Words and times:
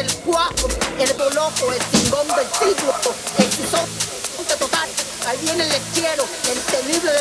del 0.00 0.16
4, 0.24 0.68
el 0.98 1.12
boloco, 1.12 1.72
el 1.72 1.80
chingón 1.92 2.26
del 2.28 2.46
siglo, 2.58 2.94
el 3.36 3.50
tizón 3.50 3.86
total, 4.58 4.88
ahí 5.26 5.38
viene 5.42 5.62
el 5.64 5.68
lechero, 5.68 6.24
el 6.50 6.58
temible 6.58 7.12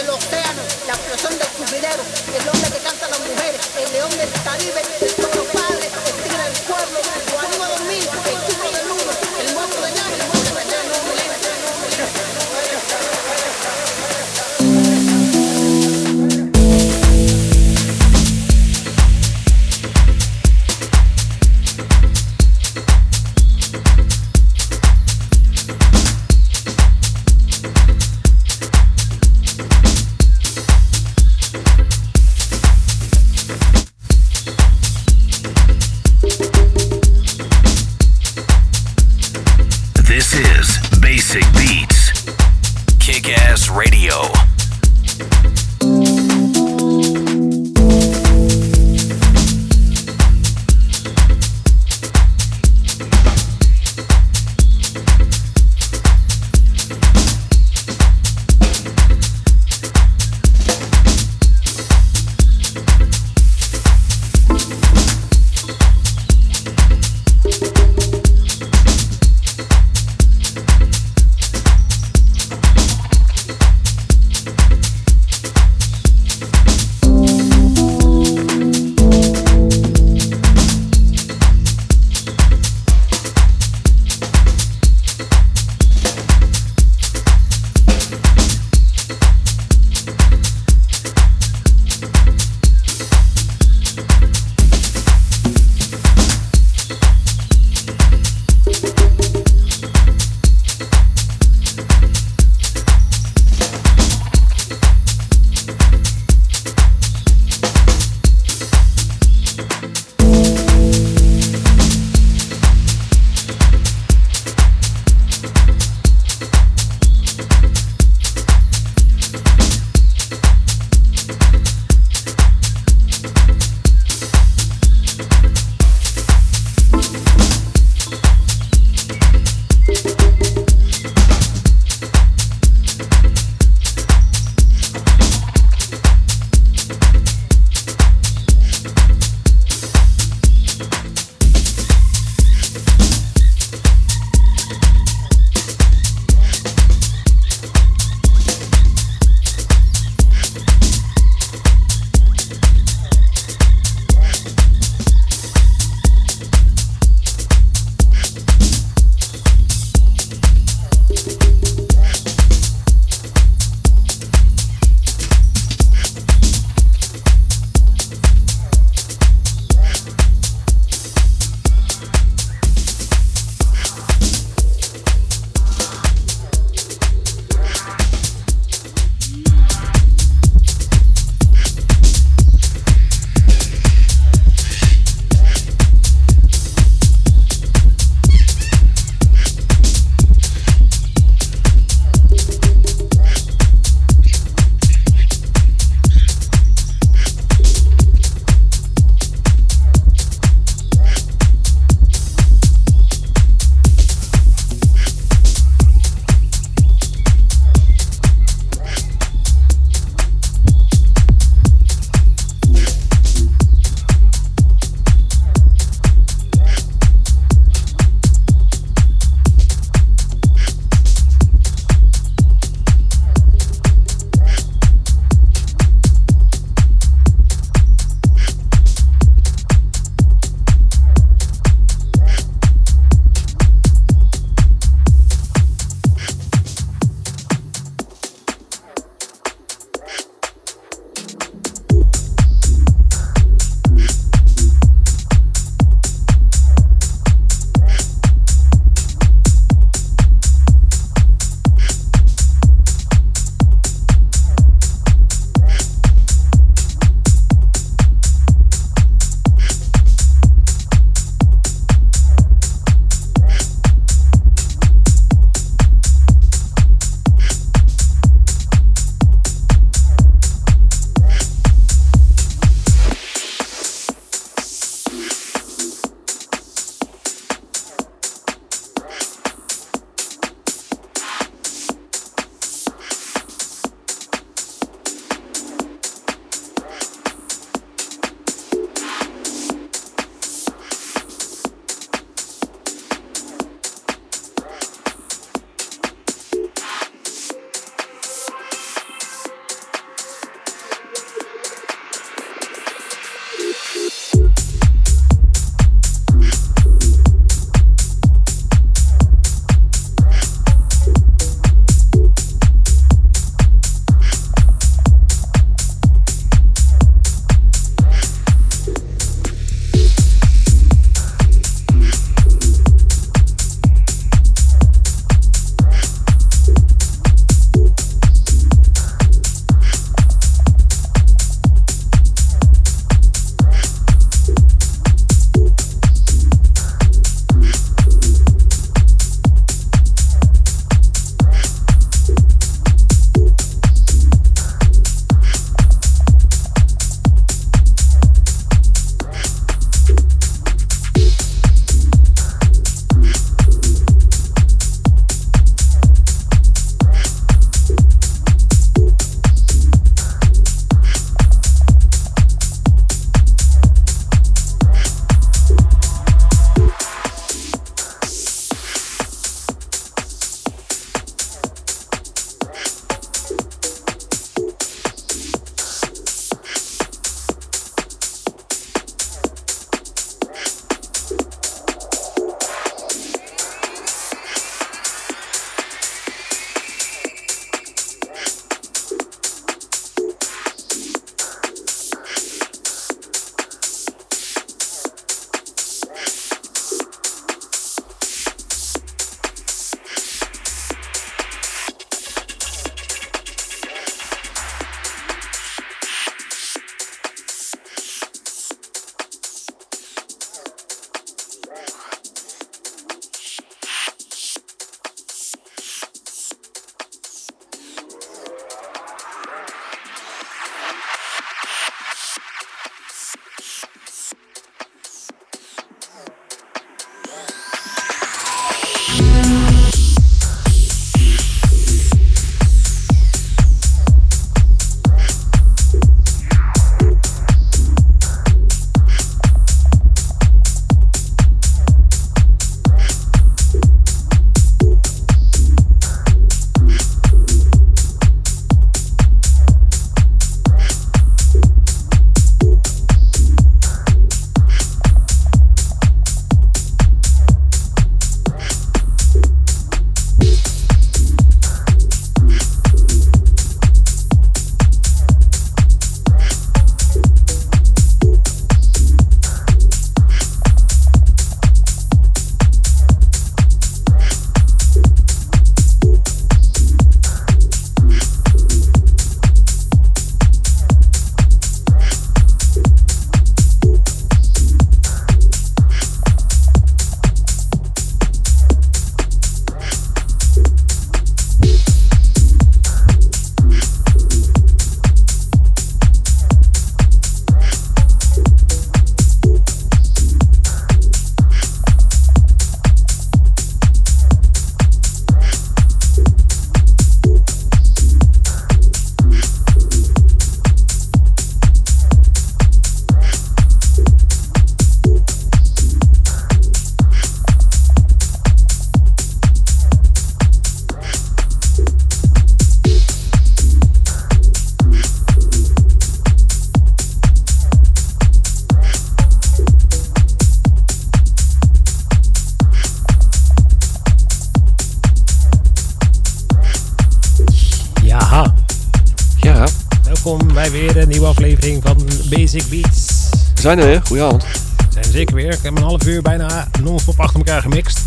we 543.62 543.66
zijn 543.66 543.80
er 543.80 543.86
weer. 543.86 544.02
Goedenavond. 544.06 544.44
We 544.44 544.86
zijn 544.90 545.06
er 545.06 545.12
zeker 545.12 545.36
weer. 545.36 545.54
Ik 545.54 545.60
heb 545.62 545.78
een 545.78 545.84
half 545.84 546.06
uur 546.06 546.22
bijna 546.22 546.68
non-stop 546.84 547.20
achter 547.20 547.38
elkaar 547.40 547.62
gemixt. 547.62 548.00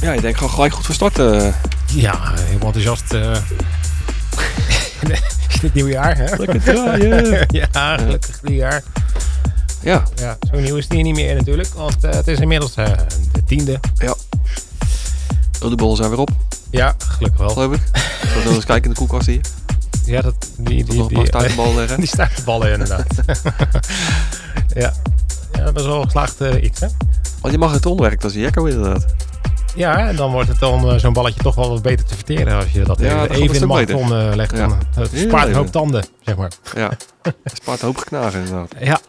Ja, 0.00 0.12
ik 0.12 0.20
denk 0.20 0.36
gewoon 0.36 0.50
gelijk 0.52 0.72
goed 0.74 0.86
van 0.86 0.94
start. 0.94 1.16
Ja, 1.86 2.32
helemaal 2.34 2.72
enthousiast. 2.72 3.12
eh 3.12 3.36
in 5.52 5.66
het 5.66 5.74
nieuwe 5.74 5.90
jaar, 5.90 6.16
hè? 6.16 6.36
Lekker 6.36 6.62
draaien. 6.62 7.46
ja, 7.72 7.96
gelukkig 7.98 8.42
nieuwjaar. 8.42 8.82
Ja, 9.82 10.02
Ja, 10.16 10.36
zo 10.52 10.60
nieuw 10.60 10.76
is 10.76 10.84
het 10.84 10.92
hier 10.92 11.02
niet 11.02 11.14
meer 11.14 11.34
natuurlijk, 11.34 11.68
want 11.74 12.04
eh, 12.04 12.10
het 12.10 12.28
is 12.28 12.38
inmiddels 12.38 12.74
eh, 12.74 12.86
de 13.32 13.44
tiende. 13.44 13.80
ja. 13.94 14.14
De 15.58 15.74
bollen 15.76 15.96
zijn 15.96 16.08
weer 16.10 16.18
op, 16.18 16.30
Ja, 16.70 16.94
gelukkig 16.98 17.40
wel. 17.40 17.48
geloof 17.48 17.72
ik. 17.74 17.80
Zullen 18.32 18.48
we 18.48 18.54
eens 18.54 18.64
kijken 18.64 18.84
in 18.84 18.90
de 18.90 18.96
koelkast 18.96 19.26
hier? 19.26 19.40
Ja, 20.10 20.20
dat, 20.20 20.50
die, 20.56 20.84
die, 20.84 21.06
die, 21.06 21.16
paar 21.16 21.26
stuiterballen 21.26 21.74
leggen. 21.74 21.98
die 21.98 22.08
stuiterballen 22.08 22.72
inderdaad. 22.78 23.06
ja. 24.74 24.92
ja, 25.52 25.64
dat 25.64 25.74
was 25.74 25.84
wel 25.84 26.02
geslaagd 26.02 26.40
eh, 26.40 26.62
iets, 26.62 26.80
hè? 26.80 26.86
Want 27.40 27.52
je 27.52 27.58
mag 27.58 27.72
het 27.72 27.86
onwerkt 27.86 28.24
als 28.24 28.32
je 28.32 28.40
jekko 28.40 28.64
inderdaad. 28.64 29.06
Ja, 29.74 30.08
en 30.08 30.16
dan 30.16 30.32
wordt 30.32 30.48
het 30.48 30.58
dan 30.58 30.90
eh, 30.90 30.98
zo'n 30.98 31.12
balletje 31.12 31.42
toch 31.42 31.54
wel 31.54 31.68
wat 31.68 31.82
beter 31.82 32.06
te 32.06 32.14
verteren 32.14 32.56
als 32.56 32.72
je 32.72 32.82
dat 32.82 32.98
Ja, 32.98 33.26
even, 33.26 33.54
in 33.54 33.60
de 33.60 33.66
magnetron 33.66 34.14
eh, 34.14 34.34
legt. 34.34 34.56
Ja. 34.56 34.66
Dan, 34.66 34.78
het 34.94 35.10
Heel 35.10 35.28
spaart 35.28 35.48
een 35.48 35.54
hoop 35.54 35.70
tanden, 35.70 36.04
zeg 36.20 36.36
maar. 36.36 36.52
Ja, 36.74 36.90
het 37.22 37.56
spaart 37.62 37.80
een 37.80 37.86
hoop 37.86 37.96
geknagen 37.96 38.40
inderdaad. 38.40 38.74
Ja. 38.90 39.00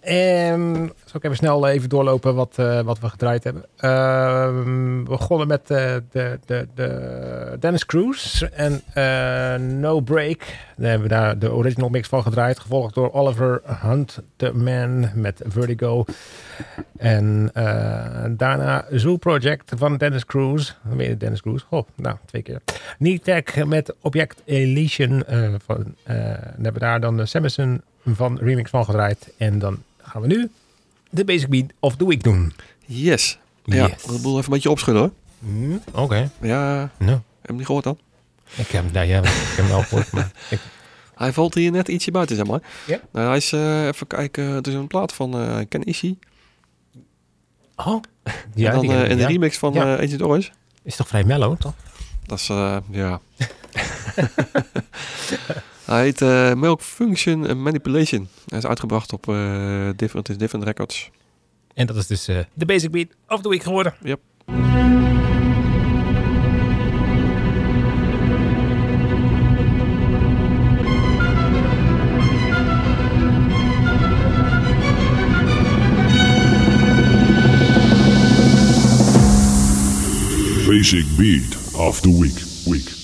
En 0.00 0.92
zal 1.10 1.20
ik 1.20 1.24
even 1.24 1.36
snel 1.36 1.68
even 1.68 1.88
doorlopen 1.88 2.34
wat, 2.34 2.58
eh, 2.58 2.80
wat 2.80 2.98
we 2.98 3.08
gedraaid 3.08 3.44
hebben. 3.44 3.64
Ehm, 3.76 4.98
we 4.98 5.02
begonnen 5.08 5.46
met 5.46 5.70
eh, 5.70 5.94
de, 6.10 6.38
de, 6.46 6.68
de 6.74 7.56
Dennis 7.60 7.86
Cruz 7.86 8.42
en 8.42 8.82
eh, 8.94 9.54
No 9.54 10.00
Break. 10.00 10.38
Daar 10.76 10.90
hebben 10.90 11.08
we 11.08 11.14
daar 11.14 11.38
de 11.38 11.52
original 11.52 11.88
mix 11.88 12.08
van 12.08 12.22
gedraaid. 12.22 12.58
Gevolgd 12.58 12.94
door 12.94 13.12
Oliver 13.12 13.60
Hunt, 13.64 14.22
The 14.36 14.52
Man 14.52 15.10
met 15.14 15.42
Vertigo. 15.46 16.04
En 16.98 17.50
daarna 18.36 18.84
Zoo 18.90 19.16
Project 19.16 19.72
van 19.76 19.96
Dennis 19.96 20.26
Cruz. 20.26 20.74
Weer 20.82 21.18
Dennis 21.18 21.40
Cruz. 21.40 21.64
Oh, 21.70 21.88
nou, 21.94 22.16
twee 22.26 22.42
keer. 22.42 22.60
Tech 23.22 23.64
met 23.64 23.94
Object 24.00 24.42
Elysian. 24.44 25.24
eh 25.24 25.54
van, 25.64 25.94
hebben 26.04 26.72
we 26.72 26.78
daar 26.78 27.00
dan 27.00 27.16
de 27.16 27.26
Samson 27.26 27.82
van 28.04 28.38
Remix 28.38 28.70
van 28.70 28.84
gedraaid. 28.84 29.32
En 29.36 29.58
dan 29.58 29.82
gaan 30.02 30.20
we 30.20 30.26
nu 30.26 30.50
de 31.10 31.24
Basic 31.24 31.48
Beat 31.48 31.66
of 31.78 31.96
the 31.96 32.06
Week 32.06 32.22
doen. 32.22 32.52
Yes. 32.86 33.38
Ja, 33.64 33.86
Yes. 33.86 34.02
de 34.02 34.18
boel 34.22 34.32
even 34.32 34.44
een 34.44 34.50
beetje 34.54 34.70
opschudden 34.70 35.02
hoor. 35.02 35.12
Hm, 35.50 35.76
Oké. 35.92 36.30
Ja, 36.40 36.90
Nou, 36.98 37.10
heb 37.10 37.20
je 37.40 37.46
hem 37.46 37.56
niet 37.56 37.66
gehoord 37.66 37.84
dan? 37.84 37.98
ik 38.56 38.68
heb, 38.68 38.92
nou, 38.92 39.06
ja, 39.06 39.18
ik 39.18 39.24
heb 39.24 39.56
hem 39.56 39.68
wel 39.68 39.82
gehoord. 39.82 40.12
Maar 40.12 40.30
ik, 40.50 40.60
Hij 41.14 41.32
valt 41.32 41.54
hier 41.54 41.70
net 41.70 41.88
ietsje 41.88 42.10
buiten, 42.10 42.36
zeg 42.36 42.46
maar. 42.46 42.60
Ja? 42.86 43.00
Nou, 43.12 43.26
hij 43.28 43.36
is, 43.36 43.52
eh, 43.52 43.86
even 43.86 44.06
kijken, 44.06 44.44
het 44.44 44.66
is 44.66 44.74
een 44.74 44.86
plaat 44.86 45.12
van 45.12 45.34
eh 45.40 45.58
Ken 45.68 45.82
Ishii. 45.84 46.18
oh. 47.76 48.02
Ja, 48.54 48.66
en 48.68 48.72
dan 48.72 48.80
die- 48.80 48.90
eh, 48.94 49.10
in 49.10 49.16
de 49.16 49.22
ja. 49.22 49.28
remix 49.28 49.58
van 49.58 49.72
Ja. 49.72 49.94
Agent 49.96 50.22
Orange. 50.22 50.50
Is 50.82 50.96
toch 50.96 51.08
vrij 51.08 51.24
mellow, 51.24 51.56
toch? 51.60 51.74
Dat 52.26 52.38
is, 52.38 52.46
ja. 52.90 53.20
hij 55.96 56.02
heet 56.02 56.22
eh, 56.22 56.54
Milk 56.54 56.82
Function 56.82 57.62
Manipulation. 57.62 58.28
Hij 58.46 58.58
is 58.58 58.66
uitgebracht 58.66 59.12
op 59.12 59.28
eh, 59.28 59.88
Different 59.96 60.28
is 60.28 60.36
Different 60.36 60.66
Records. 60.66 61.10
En 61.74 61.86
dat 61.86 61.96
is 61.96 62.06
dus 62.06 62.28
eh, 62.28 62.38
de 62.54 62.66
Basic 62.66 62.90
Beat 62.90 63.08
of 63.28 63.40
the 63.40 63.48
Week 63.48 63.62
geworden. 63.62 63.94
Yep. 64.02 64.20
Basic 80.66 81.04
beat 81.16 81.74
of 81.74 82.00
the. 82.00 82.18
Week. 82.20 82.42
Week. 82.64 82.99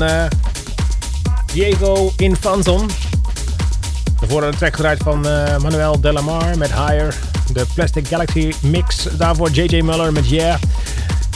Van 0.00 0.08
eh, 0.08 0.24
Diego 1.52 2.12
Infanzon. 2.16 2.90
Daarvoor 4.20 4.42
een 4.42 4.56
track 4.56 4.74
gedraaid 4.74 5.02
van 5.02 5.28
eh, 5.28 5.58
Manuel 5.58 6.00
Delamar 6.00 6.58
met 6.58 6.72
Higher. 6.72 7.14
De 7.52 7.66
Plastic 7.74 8.06
Galaxy 8.06 8.52
mix. 8.60 9.06
Daarvoor 9.16 9.50
JJ 9.50 9.80
Muller 9.80 10.12
met 10.12 10.28
Yeah. 10.28 10.56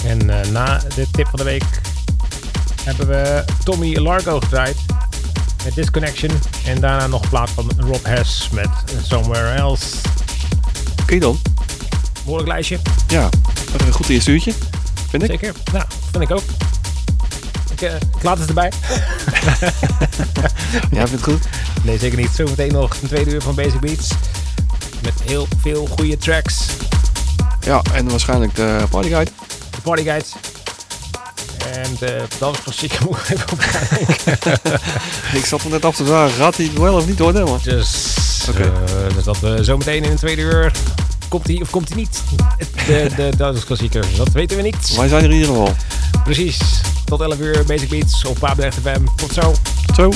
En 0.07 0.31
eh, 0.31 0.51
na 0.51 0.81
de 0.95 1.07
tip 1.11 1.27
van 1.29 1.39
de 1.39 1.45
week 1.45 1.65
hebben 2.83 3.07
we 3.07 3.45
Tommy 3.65 3.97
Largo 3.97 4.41
gedraaid 4.41 4.77
met 5.65 5.75
Disconnection. 5.75 6.31
En 6.67 6.81
daarna 6.81 7.07
nog 7.07 7.29
plaat 7.29 7.51
van 7.51 7.71
Rob 7.79 8.05
Hess 8.05 8.49
met 8.51 8.69
Somewhere 9.03 9.49
Else. 9.49 9.97
Oké 11.03 11.19
dan. 11.19 11.39
Behoorlijk 12.23 12.49
lijstje. 12.49 12.79
Ja, 13.09 13.29
een 13.87 13.93
goed 13.93 14.09
eerste 14.09 14.31
uurtje. 14.31 14.53
Vind 15.09 15.23
ik. 15.23 15.31
Zeker. 15.31 15.53
Nou, 15.73 15.85
vind 16.13 16.23
ik 16.23 16.31
ook. 16.31 16.43
Ik, 17.85 17.91
eh, 17.91 17.97
ik 18.17 18.23
laat 18.23 18.39
het 18.39 18.49
erbij. 18.49 18.73
Ja, 20.91 21.07
vind 21.07 21.11
het 21.11 21.23
goed. 21.23 21.45
Nee, 21.83 21.99
zeker 21.99 22.19
niet. 22.19 22.31
Zometeen 22.35 22.73
nog 22.73 22.97
een 23.03 23.09
tweede 23.09 23.31
uur 23.31 23.43
van 23.43 23.55
Basic 23.55 23.81
Beats. 23.81 24.09
Met 25.03 25.13
heel 25.25 25.49
veel 25.61 25.87
goede 25.87 26.17
tracks. 26.17 26.67
Ja, 27.61 27.83
en 27.93 28.09
waarschijnlijk 28.09 28.55
de 28.55 28.85
partyguide. 28.91 29.31
De 29.71 29.81
party 29.83 30.03
guides. 30.03 30.33
En 31.73 31.97
de 31.99 32.23
dansklassieker 32.39 32.99
moet 33.07 33.17
ik 33.17 33.29
even 33.29 33.53
op. 33.53 33.61
Ik 35.41 35.45
zat 35.45 35.63
er 35.63 35.71
net 35.71 35.85
af 35.85 35.97
te 35.97 36.05
vragen, 36.05 36.37
gaat 36.37 36.57
hij 36.57 36.71
wel 36.75 36.95
of 36.95 37.07
niet 37.07 37.19
hoor, 37.19 37.33
man? 37.33 37.61
Dus, 37.63 38.17
Oké. 38.49 38.63
eh, 38.63 39.15
dus 39.15 39.25
dat 39.25 39.41
we 39.41 39.65
zometeen 39.65 40.05
in 40.05 40.11
een 40.11 40.17
tweede 40.17 40.43
uur... 40.43 40.73
Komt 41.35 41.47
hij 41.47 41.61
of 41.61 41.71
komt 41.71 41.89
hij 41.89 41.97
niet? 41.99 42.23
De, 42.87 43.11
de 43.17 43.33
dansklassieker. 43.37 44.05
Dat 44.17 44.29
weten 44.29 44.57
we 44.57 44.63
niet. 44.63 44.97
Wij 44.97 45.09
zijn 45.09 45.25
er 45.25 45.31
in 45.31 45.37
ieder 45.37 45.49
geval. 45.49 45.75
Precies. 46.25 46.59
Tot 47.05 47.21
11 47.21 47.39
uur 47.39 47.65
Basic 47.67 47.89
Beats 47.89 48.25
op 48.25 48.39
Papendrecht 48.39 48.79
FM. 48.79 49.05
Tot 49.17 49.33
zo. 49.33 49.55
Zo. 49.95 50.13